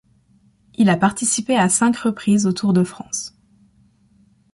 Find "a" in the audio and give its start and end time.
0.89-0.97